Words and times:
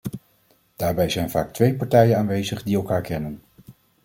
Daarbij 0.75 1.09
zijn 1.09 1.29
vaak 1.29 1.53
twee 1.53 1.75
partijen 1.75 2.17
aanwezig 2.17 2.63
die 2.63 2.75
elkaar 2.75 3.01
kennen. 3.01 3.41